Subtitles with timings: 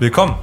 [0.00, 0.34] Willkommen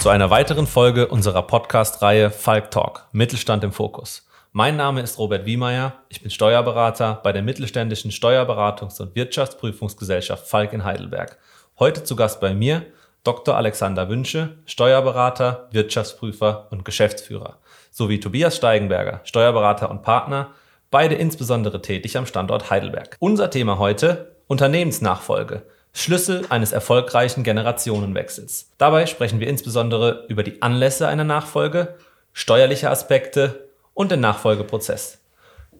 [0.00, 4.26] zu einer weiteren Folge unserer Podcast-Reihe Falk Talk, Mittelstand im Fokus.
[4.50, 10.72] Mein Name ist Robert Wiemeyer, ich bin Steuerberater bei der mittelständischen Steuerberatungs- und Wirtschaftsprüfungsgesellschaft Falk
[10.72, 11.38] in Heidelberg.
[11.78, 12.86] Heute zu Gast bei mir
[13.22, 13.56] Dr.
[13.56, 17.58] Alexander Wünsche, Steuerberater, Wirtschaftsprüfer und Geschäftsführer,
[17.92, 20.50] sowie Tobias Steigenberger, Steuerberater und Partner,
[20.90, 23.16] beide insbesondere tätig am Standort Heidelberg.
[23.20, 25.62] Unser Thema heute Unternehmensnachfolge–
[25.96, 28.72] Schlüssel eines erfolgreichen Generationenwechsels.
[28.78, 31.94] Dabei sprechen wir insbesondere über die Anlässe einer Nachfolge,
[32.32, 35.20] steuerliche Aspekte und den Nachfolgeprozess.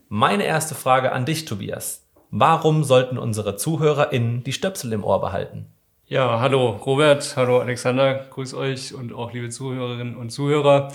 [0.09, 2.07] Meine erste Frage an dich, Tobias.
[2.31, 5.67] Warum sollten unsere ZuhörerInnen die Stöpsel im Ohr behalten?
[6.07, 10.93] Ja, hallo Robert, hallo Alexander, grüß euch und auch liebe Zuhörerinnen und Zuhörer.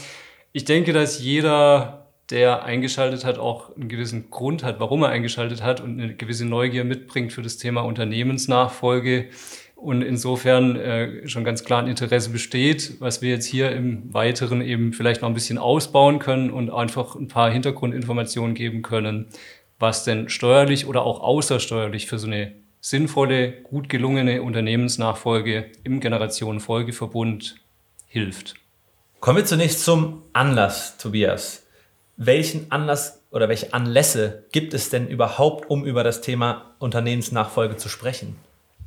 [0.54, 5.63] Ich denke, dass jeder der eingeschaltet hat, auch einen gewissen Grund hat, warum er eingeschaltet
[5.63, 9.30] hat und eine gewisse Neugier mitbringt für das Thema Unternehmensnachfolge
[9.75, 14.61] und insofern äh, schon ganz klar ein Interesse besteht, was wir jetzt hier im Weiteren
[14.61, 19.27] eben vielleicht noch ein bisschen ausbauen können und einfach ein paar Hintergrundinformationen geben können,
[19.80, 27.55] was denn steuerlich oder auch außersteuerlich für so eine sinnvolle, gut gelungene Unternehmensnachfolge im Generationenfolgeverbund
[28.05, 28.55] hilft.
[29.19, 31.69] Kommen wir zunächst zum Anlass, Tobias
[32.20, 37.88] welchen Anlass oder welche Anlässe gibt es denn überhaupt, um über das Thema Unternehmensnachfolge zu
[37.88, 38.36] sprechen?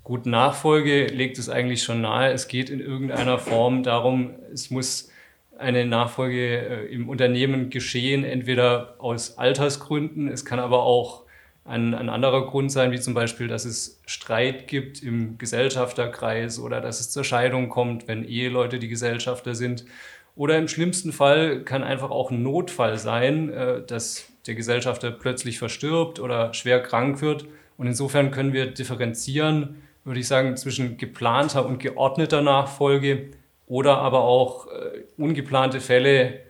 [0.05, 2.31] Gut, Nachfolge legt es eigentlich schon nahe.
[2.33, 5.11] Es geht in irgendeiner Form darum, es muss
[5.57, 11.23] eine Nachfolge äh, im Unternehmen geschehen, entweder aus Altersgründen, es kann aber auch
[11.65, 16.83] ein, ein anderer Grund sein, wie zum Beispiel, dass es Streit gibt im Gesellschafterkreis oder
[16.83, 19.87] dass es zur Scheidung kommt, wenn Eheleute die Gesellschafter sind.
[20.35, 25.59] Oder im schlimmsten Fall kann einfach auch ein Notfall sein, äh, dass der Gesellschafter plötzlich
[25.59, 27.47] verstirbt oder schwer krank wird.
[27.77, 33.31] Und insofern können wir differenzieren, würde ich sagen, zwischen geplanter und geordneter Nachfolge
[33.67, 36.41] oder aber auch äh, ungeplante Fälle,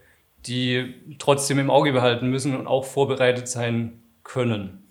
[0.46, 4.88] die trotzdem im Auge behalten müssen und auch vorbereitet sein können.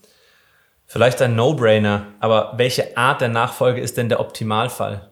[0.85, 5.10] Vielleicht ein No-Brainer, aber welche Art der Nachfolge ist denn der Optimalfall?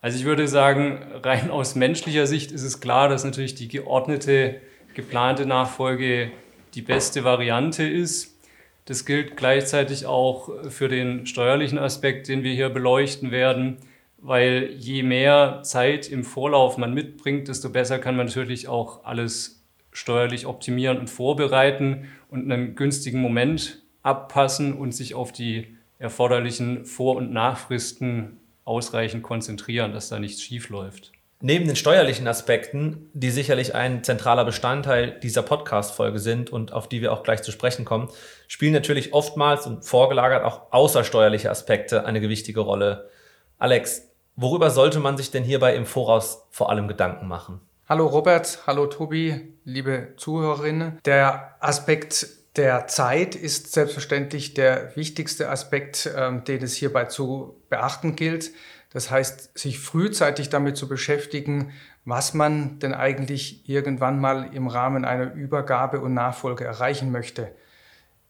[0.00, 4.60] Also ich würde sagen, rein aus menschlicher Sicht ist es klar, dass natürlich die geordnete,
[4.94, 6.30] geplante Nachfolge
[6.74, 8.36] die beste Variante ist.
[8.84, 13.78] Das gilt gleichzeitig auch für den steuerlichen Aspekt, den wir hier beleuchten werden,
[14.18, 19.64] weil je mehr Zeit im Vorlauf man mitbringt, desto besser kann man natürlich auch alles
[19.90, 27.16] steuerlich optimieren und vorbereiten und einen günstigen Moment abpassen und sich auf die erforderlichen Vor-
[27.16, 31.12] und Nachfristen ausreichend konzentrieren, dass da nichts schief läuft.
[31.40, 37.02] Neben den steuerlichen Aspekten, die sicherlich ein zentraler Bestandteil dieser Podcast-Folge sind und auf die
[37.02, 38.08] wir auch gleich zu sprechen kommen,
[38.48, 43.10] spielen natürlich oftmals und vorgelagert auch außersteuerliche Aspekte eine gewichtige Rolle.
[43.58, 47.60] Alex, worüber sollte man sich denn hierbei im Voraus vor allem Gedanken machen?
[47.86, 50.98] Hallo Robert, hallo Tobi, liebe Zuhörerinnen.
[51.04, 52.26] Der Aspekt
[52.56, 58.52] der Zeit ist selbstverständlich der wichtigste Aspekt, ähm, den es hierbei zu beachten gilt.
[58.92, 61.72] Das heißt, sich frühzeitig damit zu beschäftigen,
[62.04, 67.52] was man denn eigentlich irgendwann mal im Rahmen einer Übergabe und Nachfolge erreichen möchte.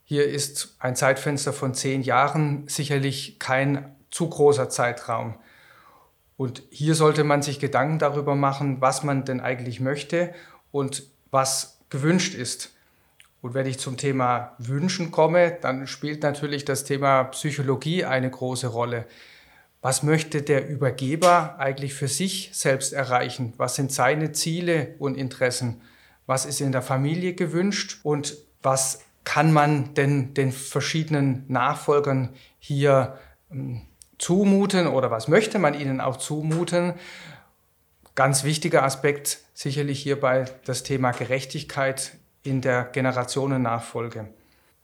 [0.05, 5.35] Hier ist ein Zeitfenster von zehn Jahren sicherlich kein zu großer Zeitraum.
[6.37, 10.35] Und hier sollte man sich Gedanken darüber machen, was man denn eigentlich möchte
[10.71, 12.76] und was gewünscht ist.
[13.41, 18.69] Und wenn ich zum Thema Wünschen komme, dann spielt natürlich das Thema Psychologie eine große
[18.69, 19.07] Rolle.
[19.83, 23.53] Was möchte der Übergeber eigentlich für sich selbst erreichen?
[23.57, 25.81] Was sind seine Ziele und Interessen?
[26.27, 28.01] Was ist in der Familie gewünscht?
[28.03, 33.19] Und was kann man denn den verschiedenen Nachfolgern hier
[33.51, 33.83] ähm,
[34.19, 36.95] zumuten oder was möchte man ihnen auch zumuten?
[38.15, 42.16] Ganz wichtiger Aspekt sicherlich hierbei das Thema Gerechtigkeit
[42.47, 44.29] in der Generationennachfolge.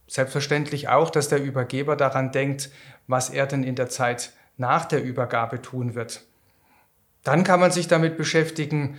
[0.07, 2.71] Selbstverständlich auch, dass der Übergeber daran denkt,
[3.07, 6.25] was er denn in der Zeit nach der Übergabe tun wird.
[7.25, 8.99] Dann kann man sich damit beschäftigen,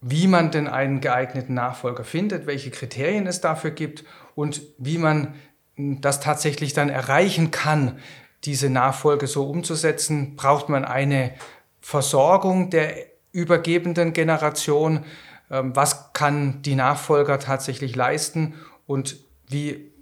[0.00, 4.04] wie man denn einen geeigneten Nachfolger findet, welche Kriterien es dafür gibt
[4.34, 5.34] und wie man
[5.76, 7.98] das tatsächlich dann erreichen kann,
[8.44, 10.36] diese Nachfolge so umzusetzen.
[10.36, 11.34] Braucht man eine
[11.80, 12.94] Versorgung der
[13.32, 15.04] übergebenden Generation?
[15.50, 18.54] Ähm, was kann die Nachfolger tatsächlich leisten
[18.86, 19.16] und
[19.48, 19.92] wie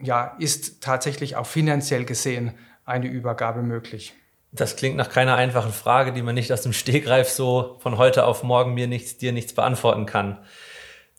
[0.00, 2.52] ja, ist tatsächlich auch finanziell gesehen
[2.84, 4.14] eine Übergabe möglich?
[4.50, 8.26] Das klingt nach keiner einfachen Frage, die man nicht aus dem Stegreif so von heute
[8.26, 10.38] auf morgen mir nichts, dir nichts beantworten kann.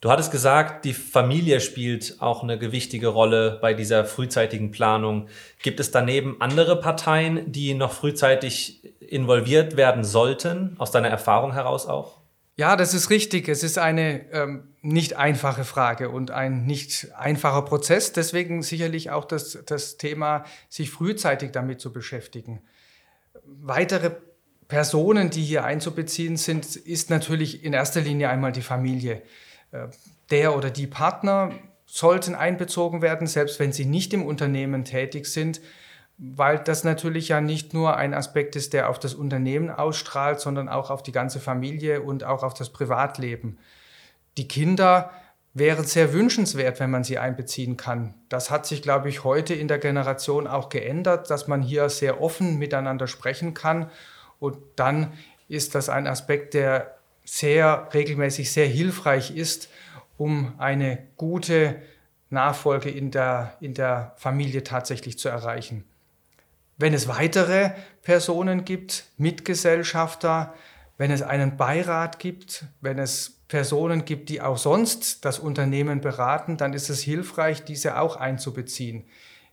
[0.01, 5.29] Du hattest gesagt, die Familie spielt auch eine gewichtige Rolle bei dieser frühzeitigen Planung.
[5.61, 11.87] Gibt es daneben andere Parteien, die noch frühzeitig involviert werden sollten, aus deiner Erfahrung heraus
[11.87, 12.22] auch?
[12.55, 13.49] Ja, das ist richtig.
[13.49, 18.13] Es ist eine ähm, nicht einfache Frage und ein nicht einfacher Prozess.
[18.13, 22.61] Deswegen sicherlich auch das, das Thema, sich frühzeitig damit zu beschäftigen.
[23.43, 24.11] Weitere
[24.67, 29.23] Personen, die hier einzubeziehen sind, ist natürlich in erster Linie einmal die Familie.
[29.71, 29.87] Äh,
[30.29, 31.51] der oder die Partner
[31.87, 35.59] sollten einbezogen werden, selbst wenn sie nicht im Unternehmen tätig sind
[36.17, 40.69] weil das natürlich ja nicht nur ein Aspekt ist, der auf das Unternehmen ausstrahlt, sondern
[40.69, 43.57] auch auf die ganze Familie und auch auf das Privatleben.
[44.37, 45.11] Die Kinder
[45.53, 48.15] wären sehr wünschenswert, wenn man sie einbeziehen kann.
[48.29, 52.21] Das hat sich, glaube ich, heute in der Generation auch geändert, dass man hier sehr
[52.21, 53.89] offen miteinander sprechen kann.
[54.39, 55.13] Und dann
[55.47, 59.69] ist das ein Aspekt, der sehr regelmäßig sehr hilfreich ist,
[60.17, 61.81] um eine gute
[62.29, 65.85] Nachfolge in der, in der Familie tatsächlich zu erreichen.
[66.77, 67.71] Wenn es weitere
[68.01, 70.53] Personen gibt, Mitgesellschafter,
[70.97, 76.57] wenn es einen Beirat gibt, wenn es Personen gibt, die auch sonst das Unternehmen beraten,
[76.57, 79.05] dann ist es hilfreich, diese auch einzubeziehen.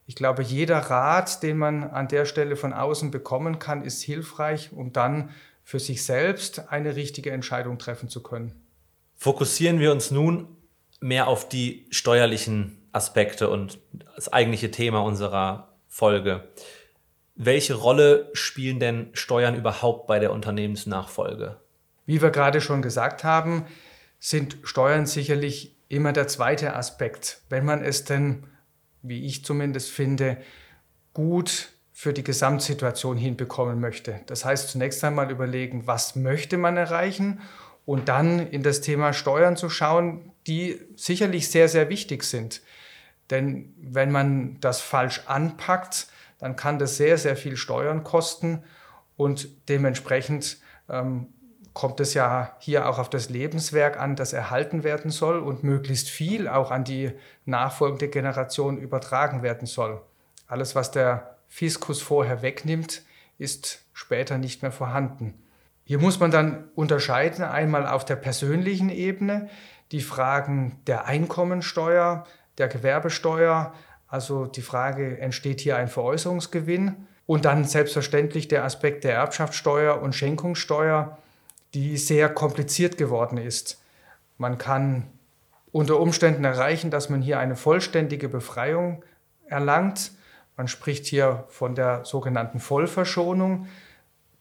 [0.06, 4.70] Ich glaube, jeder Rat, den man an der Stelle von außen bekommen kann, ist hilfreich,
[4.72, 5.31] um dann
[5.62, 8.61] für sich selbst eine richtige Entscheidung treffen zu können.
[9.17, 10.49] Fokussieren wir uns nun
[11.00, 13.78] mehr auf die steuerlichen Aspekte und
[14.17, 16.49] das eigentliche Thema unserer Folge.
[17.43, 21.57] Welche Rolle spielen denn Steuern überhaupt bei der Unternehmensnachfolge?
[22.05, 23.65] Wie wir gerade schon gesagt haben,
[24.19, 27.41] sind Steuern sicherlich immer der zweite Aspekt.
[27.49, 28.45] Wenn man es denn,
[29.01, 30.37] wie ich zumindest finde,
[31.15, 34.21] gut für die Gesamtsituation hinbekommen möchte.
[34.27, 37.41] Das heißt, zunächst einmal überlegen, was möchte man erreichen
[37.87, 42.61] und dann in das Thema Steuern zu schauen, die sicherlich sehr, sehr wichtig sind.
[43.31, 46.09] Denn wenn man das falsch anpackt,
[46.41, 48.65] dann kann das sehr, sehr viel Steuern kosten
[49.17, 50.59] und dementsprechend
[50.89, 51.29] ähm,
[51.75, 56.09] kommt es ja hier auch auf das Lebenswerk an, das erhalten werden soll und möglichst
[56.09, 57.13] viel auch an die
[57.45, 60.01] nachfolgende Generation übertragen werden soll.
[60.47, 63.03] Alles, was der Fiskus vorher wegnimmt,
[63.39, 65.35] ist später nicht mehr vorhanden.
[65.85, 69.49] Hier muss man dann unterscheiden, einmal auf der persönlichen Ebene,
[69.93, 72.25] die Fragen der Einkommensteuer,
[72.59, 73.75] der Gewerbesteuer,
[74.11, 77.07] also die Frage, entsteht hier ein Veräußerungsgewinn?
[77.27, 81.17] Und dann selbstverständlich der Aspekt der Erbschaftssteuer und Schenkungssteuer,
[81.75, 83.81] die sehr kompliziert geworden ist.
[84.37, 85.07] Man kann
[85.71, 89.05] unter Umständen erreichen, dass man hier eine vollständige Befreiung
[89.47, 90.11] erlangt.
[90.56, 93.69] Man spricht hier von der sogenannten Vollverschonung.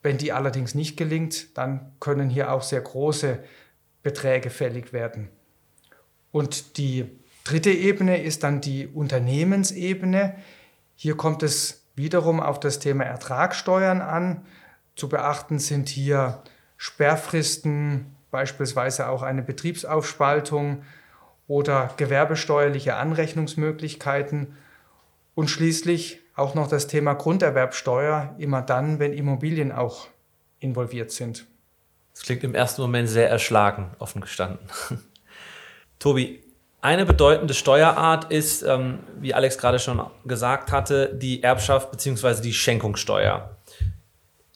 [0.02, 3.38] Wenn die allerdings nicht gelingt, dann können hier auch sehr große
[4.02, 5.28] Beträge fällig werden.
[6.32, 7.19] Und die
[7.50, 10.36] Dritte Ebene ist dann die Unternehmensebene.
[10.94, 14.46] Hier kommt es wiederum auf das Thema Ertragssteuern an.
[14.94, 16.44] Zu beachten sind hier
[16.76, 20.84] Sperrfristen, beispielsweise auch eine Betriebsaufspaltung
[21.48, 24.56] oder gewerbesteuerliche Anrechnungsmöglichkeiten
[25.34, 30.06] und schließlich auch noch das Thema Grunderwerbsteuer, immer dann, wenn Immobilien auch
[30.60, 31.46] involviert sind.
[32.14, 34.60] Das klingt im ersten Moment sehr erschlagen, offen gestanden.
[35.98, 36.44] Tobi,
[36.82, 42.40] eine bedeutende Steuerart ist, ähm, wie Alex gerade schon gesagt hatte, die Erbschaft bzw.
[42.42, 43.56] die Schenkungssteuer.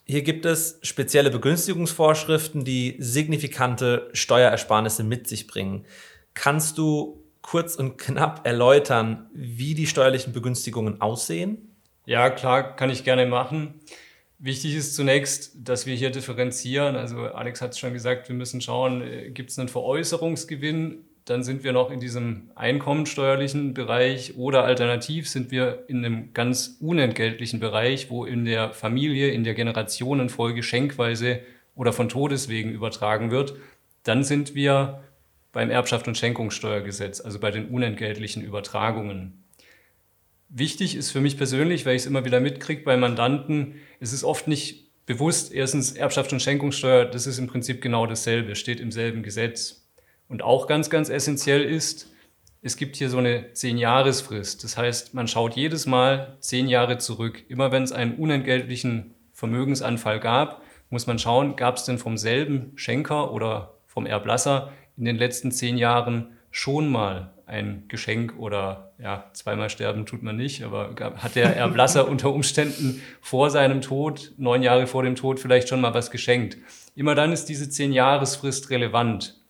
[0.06, 5.86] Hier gibt es spezielle Begünstigungsvorschriften, die signifikante Steuerersparnisse mit sich bringen.
[6.34, 11.76] Kannst du kurz und knapp erläutern, wie die steuerlichen Begünstigungen aussehen?
[12.06, 13.80] Ja, klar, kann ich gerne machen.
[14.38, 16.96] Wichtig ist zunächst, dass wir hier differenzieren.
[16.96, 21.42] Also Alex hat es schon gesagt, wir müssen schauen, äh, gibt es einen Veräußerungsgewinn dann
[21.42, 27.60] sind wir noch in diesem einkommensteuerlichen Bereich oder alternativ sind wir in einem ganz unentgeltlichen
[27.60, 31.40] Bereich, wo in der Familie, in der Generationenfolge schenkweise
[31.74, 33.56] oder von Todeswegen übertragen wird.
[34.02, 35.02] Dann sind wir
[35.52, 39.44] beim Erbschaft- und Schenkungssteuergesetz, also bei den unentgeltlichen Übertragungen.
[40.50, 44.24] Wichtig ist für mich persönlich, weil ich es immer wieder mitkriege bei Mandanten, es ist
[44.24, 48.92] oft nicht bewusst, erstens Erbschaft und Schenkungssteuer, das ist im Prinzip genau dasselbe, steht im
[48.92, 49.83] selben Gesetz.
[50.34, 52.12] Und auch ganz, ganz essentiell ist,
[52.60, 54.64] es gibt hier so eine Zehn-Jahresfrist.
[54.64, 57.44] Das heißt, man schaut jedes Mal zehn Jahre zurück.
[57.46, 62.72] Immer wenn es einen unentgeltlichen Vermögensanfall gab, muss man schauen, gab es denn vom selben
[62.74, 69.30] Schenker oder vom Erblasser in den letzten zehn Jahren schon mal ein Geschenk oder ja,
[69.34, 74.64] zweimal sterben tut man nicht, aber hat der Erblasser unter Umständen vor seinem Tod, neun
[74.64, 76.58] Jahre vor dem Tod, vielleicht schon mal was geschenkt.
[76.96, 79.43] Immer dann ist diese Zehn-Jahresfrist relevant.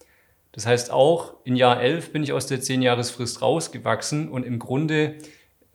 [0.54, 5.16] Das heißt, auch in Jahr 11 bin ich aus der 10-Jahresfrist rausgewachsen und im Grunde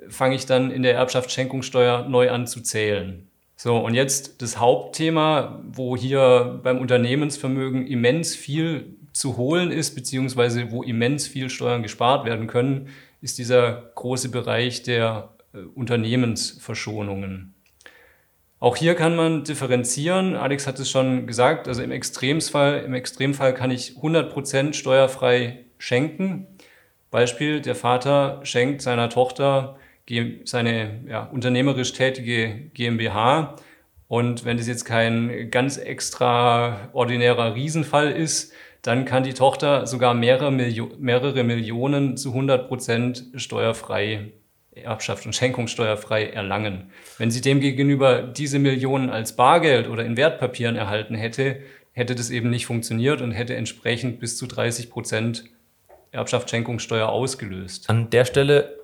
[0.08, 3.28] fange ich dann in der Erbschaftsschenkungssteuer neu an zu zählen.
[3.58, 10.72] So, und jetzt das Hauptthema, wo hier beim Unternehmensvermögen immens viel zu holen ist, beziehungsweise
[10.72, 12.88] wo immens viel Steuern gespart werden können,
[13.20, 17.54] ist dieser große Bereich der äh, Unternehmensverschonungen.
[18.60, 20.36] Auch hier kann man differenzieren.
[20.36, 21.68] Alex hat es schon gesagt.
[21.68, 26.48] Also im Extremfall, im Extremfall kann ich 100% steuerfrei schenken.
[27.10, 29.78] Beispiel, der Vater schenkt seiner Tochter
[30.44, 33.56] seine ja, unternehmerisch tätige GmbH.
[34.08, 38.52] Und wenn das jetzt kein ganz extraordinärer Riesenfall ist,
[38.82, 44.32] dann kann die Tochter sogar mehrere, Milio mehrere Millionen zu 100 Prozent steuerfrei
[44.82, 46.92] Erbschaft und Schenkungssteuerfrei erlangen.
[47.18, 51.60] Wenn sie demgegenüber diese Millionen als Bargeld oder in Wertpapieren erhalten hätte,
[51.92, 55.46] hätte das eben nicht funktioniert und hätte entsprechend bis zu 30 Prozent
[56.12, 57.90] Erbschaft, Schenkungssteuer ausgelöst.
[57.90, 58.80] An der Stelle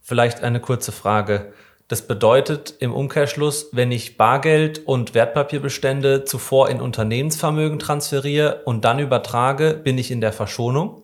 [0.00, 1.52] vielleicht eine kurze Frage.
[1.88, 8.98] Das bedeutet im Umkehrschluss, wenn ich Bargeld und Wertpapierbestände zuvor in Unternehmensvermögen transferiere und dann
[8.98, 11.02] übertrage, bin ich in der Verschonung?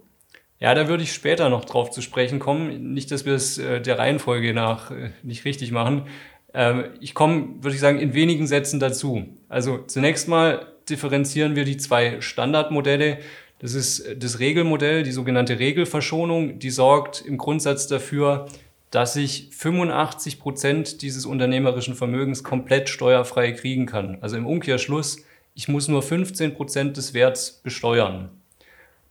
[0.61, 2.93] Ja, da würde ich später noch drauf zu sprechen kommen.
[2.93, 6.07] Nicht, dass wir es äh, der Reihenfolge nach äh, nicht richtig machen.
[6.53, 9.29] Ähm, ich komme, würde ich sagen, in wenigen Sätzen dazu.
[9.49, 13.19] Also zunächst mal differenzieren wir die zwei Standardmodelle.
[13.61, 16.59] Das ist das Regelmodell, die sogenannte Regelverschonung.
[16.59, 18.47] Die sorgt im Grundsatz dafür,
[18.91, 24.19] dass ich 85 Prozent dieses unternehmerischen Vermögens komplett steuerfrei kriegen kann.
[24.23, 25.25] Also im Umkehrschluss,
[25.55, 28.31] ich muss nur 15 Prozent des Werts besteuern.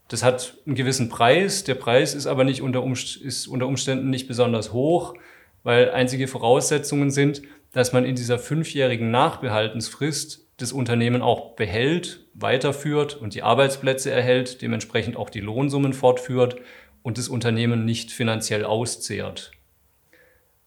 [0.08, 1.64] Das hat einen gewissen Preis.
[1.64, 5.16] Der Preis ist aber nicht unter, Umst ist unter Umständen nicht besonders hoch,
[5.64, 7.42] weil einzige Voraussetzungen sind,
[7.74, 14.62] dass man in dieser fünfjährigen Nachbehaltensfrist das Unternehmen auch behält, weiterführt und die Arbeitsplätze erhält,
[14.62, 16.56] dementsprechend auch die Lohnsummen fortführt
[17.04, 19.52] und das Unternehmen nicht finanziell auszehrt.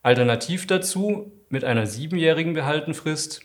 [0.02, 3.42] Alternativ dazu, mit einer siebenjährigen Behaltenfrist,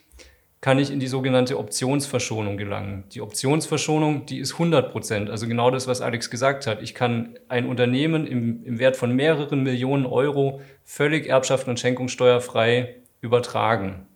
[0.62, 3.04] kann ich in die sogenannte Optionsverschonung gelangen.
[3.12, 6.82] Die Optionsverschonung, die ist 100 Prozent, also genau das, was Alex gesagt hat.
[6.82, 12.96] Ich kann ein Unternehmen im, im Wert von mehreren Millionen Euro völlig erbschaft- und schenkungssteuerfrei
[13.22, 14.08] übertragen.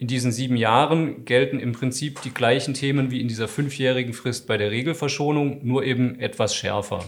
[0.00, 4.46] In diesen sieben Jahren gelten im Prinzip die gleichen Themen wie in dieser fünfjährigen Frist
[4.46, 7.04] bei der Regelverschonung, nur eben etwas schärfer.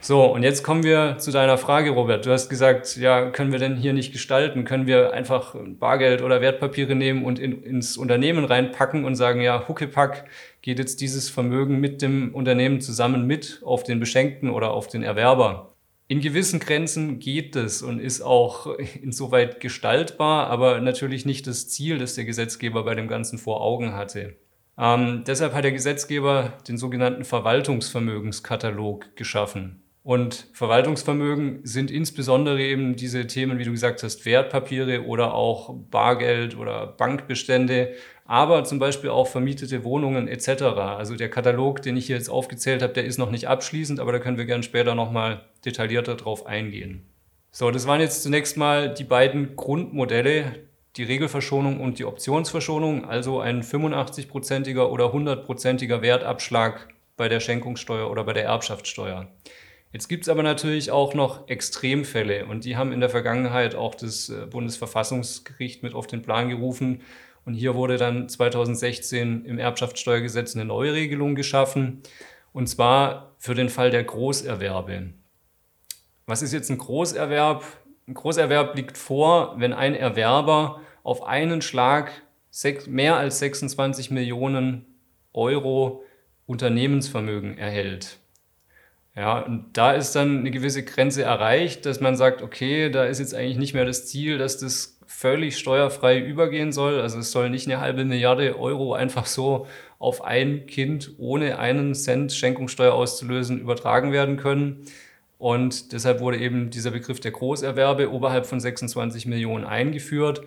[0.00, 2.26] So, und jetzt kommen wir zu deiner Frage, Robert.
[2.26, 4.64] Du hast gesagt, ja, können wir denn hier nicht gestalten?
[4.64, 9.66] Können wir einfach Bargeld oder Wertpapiere nehmen und in, ins Unternehmen reinpacken und sagen, ja,
[9.66, 10.26] Huckepack
[10.62, 15.02] geht jetzt dieses Vermögen mit dem Unternehmen zusammen mit auf den Beschenkten oder auf den
[15.02, 15.72] Erwerber?
[16.08, 21.98] In gewissen Grenzen geht es und ist auch insoweit gestaltbar, aber natürlich nicht das Ziel,
[21.98, 24.36] das der Gesetzgeber bei dem Ganzen vor Augen hatte.
[24.78, 29.82] Ähm, deshalb hat der Gesetzgeber den sogenannten Verwaltungsvermögenskatalog geschaffen.
[30.06, 36.56] Und Verwaltungsvermögen sind insbesondere eben diese Themen, wie du gesagt hast, Wertpapiere oder auch Bargeld
[36.56, 37.92] oder Bankbestände,
[38.24, 40.62] aber zum Beispiel auch vermietete Wohnungen etc.
[40.62, 44.12] Also der Katalog, den ich hier jetzt aufgezählt habe, der ist noch nicht abschließend, aber
[44.12, 47.02] da können wir gerne später nochmal detaillierter drauf eingehen.
[47.50, 50.52] So, das waren jetzt zunächst mal die beiden Grundmodelle,
[50.94, 58.22] die Regelverschonung und die Optionsverschonung, also ein 85-prozentiger oder 100-prozentiger Wertabschlag bei der Schenkungssteuer oder
[58.22, 59.26] bei der Erbschaftssteuer.
[59.92, 63.94] Jetzt gibt es aber natürlich auch noch Extremfälle und die haben in der Vergangenheit auch
[63.94, 67.02] das äh, Bundesverfassungsgericht mit auf den Plan gerufen.
[67.44, 72.02] Und hier wurde dann 2016 im Erbschaftssteuergesetz eine neue Regelung geschaffen,
[72.52, 75.10] und zwar für den Fall der Großerwerbe.
[76.26, 77.64] Was ist jetzt ein Großerwerb?
[78.08, 82.10] Ein Großerwerb liegt vor, wenn ein Erwerber auf einen Schlag
[82.86, 84.86] mehr als 26 Millionen
[85.32, 86.02] Euro
[86.46, 88.18] Unternehmensvermögen erhält.
[89.16, 93.18] Ja, und da ist dann eine gewisse Grenze erreicht, dass man sagt, okay, da ist
[93.18, 97.00] jetzt eigentlich nicht mehr das Ziel, dass das völlig steuerfrei übergehen soll.
[97.00, 99.66] Also es soll nicht eine halbe Milliarde Euro einfach so
[99.98, 104.84] auf ein Kind ohne einen Cent Schenkungssteuer auszulösen übertragen werden können.
[105.38, 110.42] Und deshalb wurde eben dieser Begriff der Großerwerbe oberhalb von 26 Millionen eingeführt.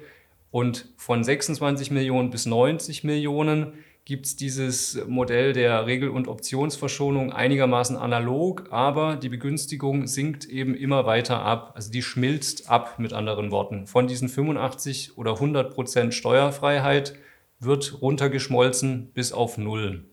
[0.51, 3.73] Und von 26 Millionen bis 90 Millionen
[4.09, 10.73] gibt es dieses Modell der Regel- und Optionsverschonung einigermaßen analog, aber die Begünstigung sinkt eben
[10.73, 11.73] immer weiter ab.
[11.75, 13.85] Also die schmilzt ab, mit anderen Worten.
[13.85, 17.13] Von diesen 85 oder 100 Prozent Steuerfreiheit
[17.59, 20.05] wird runtergeschmolzen bis auf Null.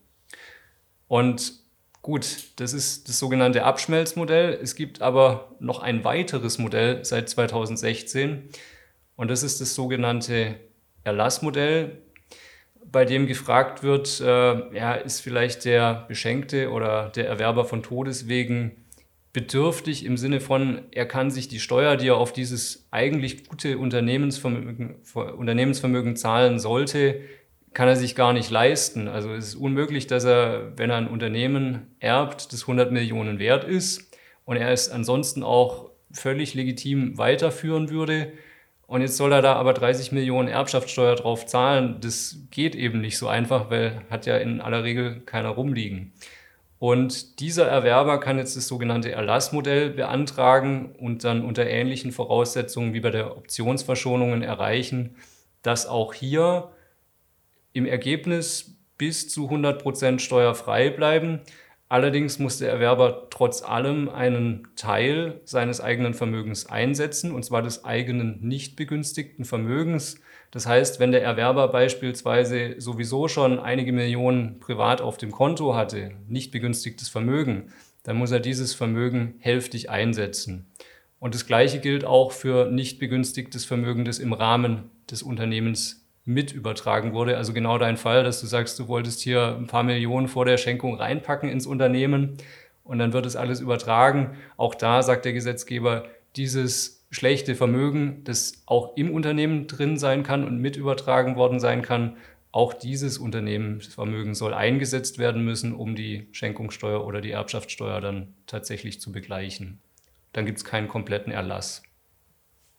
[1.09, 1.55] Und
[2.03, 2.27] gut,
[2.57, 4.59] das ist das sogenannte Abschmelzmodell.
[4.63, 8.51] Es gibt aber noch ein weiteres Modell seit 2016
[9.17, 10.61] und das ist das sogenannte
[11.03, 12.03] Erlassmodell
[12.91, 18.73] bei dem gefragt wird, äh, ja, ist vielleicht der Beschenkte oder der Erwerber von Todeswegen
[19.33, 23.77] bedürftig im Sinne von, er kann sich die Steuer, die er auf dieses eigentlich gute
[23.77, 27.21] Unternehmensvermögen, Unternehmensvermögen zahlen sollte,
[27.75, 29.09] kann er sich gar nicht leisten.
[29.09, 33.65] Also es ist unmöglich, dass er, wenn er ein Unternehmen erbt, das 100 Millionen wert
[33.65, 34.17] ist
[34.47, 38.33] und er es ansonsten auch völlig legitim weiterführen würde.
[38.87, 41.97] Und jetzt soll er da aber 30 Millionen Erbschaftssteuer drauf zahlen.
[42.01, 46.13] Das geht eben nicht so einfach, weil hat ja in aller Regel keiner rumliegen.
[46.79, 53.01] Und dieser Erwerber kann jetzt das sogenannte Erlassmodell beantragen und dann unter ähnlichen Voraussetzungen wie
[53.01, 55.17] bei der Optionsverschonungen erreichen,
[55.63, 56.71] dass auch hier
[57.73, 61.41] im Ergebnis bis zu 100 Prozent steuerfrei bleiben.
[61.89, 67.85] Allerdings muss der Erwerber trotz allem einen Teil seines eigenen Vermögens einsetzen, und zwar des
[67.85, 70.21] eigenen nicht begünstigten Vermögens.
[70.51, 76.13] Das heißt, wenn der Erwerber beispielsweise sowieso schon einige Millionen privat auf dem Konto hatte,
[76.29, 80.67] nicht begünstigtes Vermögen, dann muss er dieses Vermögen hälftig einsetzen.
[81.21, 86.53] Und das Gleiche gilt auch für nicht begünstigtes Vermögen, das im Rahmen des Unternehmens mit
[86.53, 87.39] übertragen wurde.
[87.39, 90.59] Also genau dein Fall, dass du sagst, du wolltest hier ein paar Millionen vor der
[90.59, 92.37] Schenkung reinpacken ins Unternehmen
[92.85, 94.37] und dann wird es alles übertragen.
[94.57, 100.45] Auch da sagt der Gesetzgeber, dieses schlechte Vermögen, das auch im Unternehmen drin sein kann
[100.45, 102.17] und mit übertragen worden sein kann,
[102.51, 109.01] auch dieses Unternehmensvermögen soll eingesetzt werden müssen, um die Schenkungssteuer oder die Erbschaftssteuer dann tatsächlich
[109.01, 109.79] zu begleichen.
[110.33, 111.83] Dann gibt es keinen kompletten Erlass.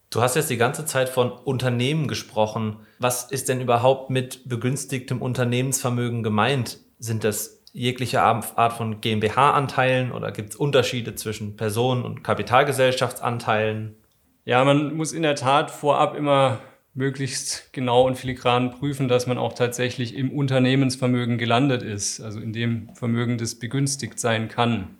[0.10, 2.78] Du hast jetzt die ganze Zeit von Unternehmen gesprochen.
[3.00, 6.80] Was ist denn überhaupt mit begünstigtem Unternehmensvermögen gemeint?
[6.98, 13.96] Sind das jegliche Art von GmbH-Anteilen oder gibt es Unterschiede zwischen Personen- und Kapitalgesellschaftsanteilen?
[14.46, 16.60] Ja, man muss in der Tat vorab immer
[16.94, 22.54] möglichst genau und filigran prüfen, dass man auch tatsächlich im Unternehmensvermögen gelandet ist, also in
[22.54, 24.98] dem Vermögen, das begünstigt sein kann.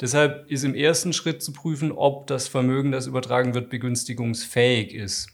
[0.00, 5.28] Deshalb ist im ersten Schritt zu prüfen, ob das Vermögen, das übertragen wird, begünstigungsfähig ist.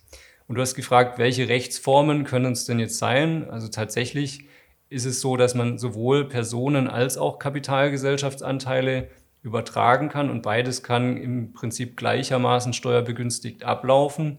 [0.48, 3.48] Und du hast gefragt, welche Rechtsformen können es denn jetzt sein?
[3.48, 4.46] Also tatsächlich
[4.88, 9.08] ist es so, dass man sowohl Personen als auch Kapitalgesellschaftsanteile
[9.42, 14.38] übertragen kann und beides kann im Prinzip gleichermaßen steuerbegünstigt ablaufen.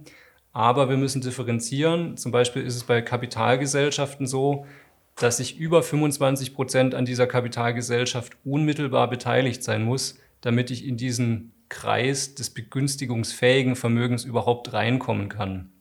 [0.51, 2.17] Aber wir müssen differenzieren.
[2.17, 4.65] Zum Beispiel ist es bei Kapitalgesellschaften so,
[5.17, 10.95] dass ich über 25 Prozent an dieser Kapitalgesellschaft unmittelbar beteiligt sein muss, damit ich in
[10.95, 15.71] diesen Kreis des begünstigungsfähigen Vermögens überhaupt reinkommen kann.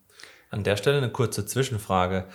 [0.49, 2.25] An der Stelle eine kurze Zwischenfrage.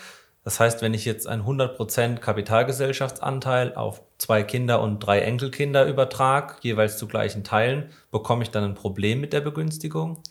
[0.45, 6.55] Das heißt, wenn ich jetzt einen 100% Kapitalgesellschaftsanteil auf zwei Kinder und drei Enkelkinder übertrage,
[6.63, 10.23] jeweils zu gleichen Teilen, bekomme ich dann ein Problem mit der Begünstigung?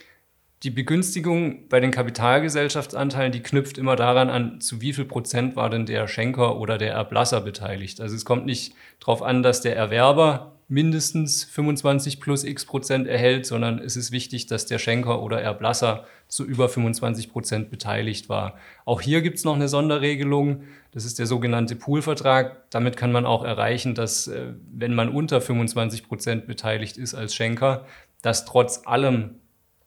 [0.64, 5.72] Die Begünstigung bei den Kapitalgesellschaftsanteilen, die knüpft immer daran an, zu wie viel Prozent war
[5.72, 8.00] denn der Schenker oder der Erblasser beteiligt.
[8.00, 13.48] Also es kommt nicht darauf an, dass der Erwerber mindestens 25 plus x Prozent erhält,
[13.48, 18.54] sondern es ist wichtig, dass der Schenker oder Erblasser zu über 25 Prozent beteiligt war.
[18.86, 20.64] Auch hier gibt es noch eine Sonderregelung.
[20.92, 22.70] Das ist der sogenannte Poolvertrag.
[22.70, 27.34] Damit kann man auch erreichen, dass äh, wenn man unter 25 Prozent beteiligt ist als
[27.34, 27.86] Schenker,
[28.22, 29.41] dass trotz allem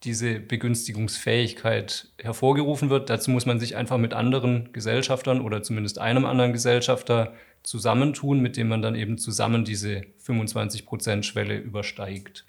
[0.04, 3.10] diese Begünstigungsfähigkeit hervorgerufen wird.
[3.10, 8.56] Dazu muss man sich einfach mit anderen Gesellschaftern oder zumindest einem anderen Gesellschafter zusammentun, mit
[8.56, 12.44] dem man dann eben zusammen diese 25-Prozent-Schwelle übersteigt.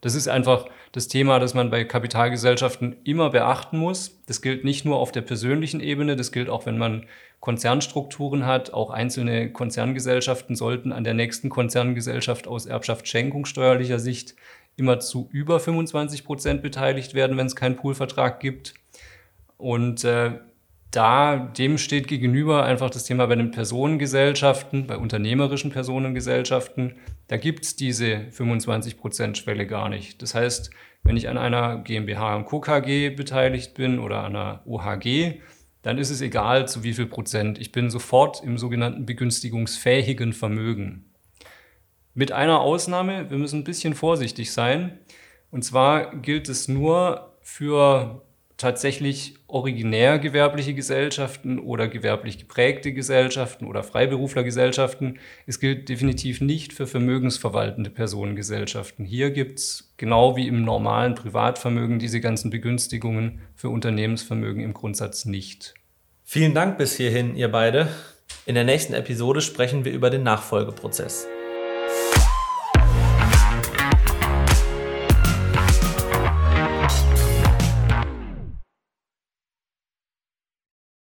[0.00, 4.22] Das ist einfach das Thema, das man bei Kapitalgesellschaften immer beachten muss.
[4.26, 7.06] Das gilt nicht nur auf der persönlichen Ebene, das gilt auch, wenn man
[7.40, 8.72] Konzernstrukturen hat.
[8.72, 14.34] Auch einzelne Konzerngesellschaften sollten an der nächsten Konzerngesellschaft aus Erbschaftsschenkungssteuerlicher Sicht
[14.76, 18.74] immer zu über 25 Prozent beteiligt werden, wenn es keinen Poolvertrag gibt.
[19.56, 20.38] Und äh,
[20.90, 26.94] da, dem steht gegenüber einfach das Thema bei den Personengesellschaften, bei unternehmerischen Personengesellschaften,
[27.28, 30.22] da gibt es diese 25%-Schwelle gar nicht.
[30.22, 30.70] Das heißt,
[31.02, 32.60] wenn ich an einer GmbH und Co.
[32.60, 35.40] Beteiligt bin oder an einer OHG,
[35.82, 37.58] dann ist es egal, zu wie viel Prozent.
[37.58, 41.05] Ich bin sofort im sogenannten begünstigungsfähigen Vermögen.
[42.18, 44.98] Mit einer Ausnahme, wir müssen ein bisschen vorsichtig sein.
[45.50, 48.22] Und zwar gilt es nur für
[48.56, 55.18] tatsächlich originär gewerbliche Gesellschaften oder gewerblich geprägte Gesellschaften oder Freiberuflergesellschaften.
[55.46, 59.04] Es gilt definitiv nicht für vermögensverwaltende Personengesellschaften.
[59.04, 65.26] Hier gibt es genau wie im normalen Privatvermögen diese ganzen Begünstigungen für Unternehmensvermögen im Grundsatz
[65.26, 65.74] nicht.
[66.24, 67.88] Vielen Dank bis hierhin, ihr beide.
[68.46, 71.26] In der nächsten Episode sprechen wir über den Nachfolgeprozess.